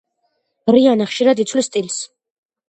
[0.75, 2.01] რიანა ხშირად იცვლის სტილს.